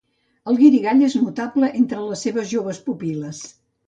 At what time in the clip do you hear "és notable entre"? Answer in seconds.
1.07-1.99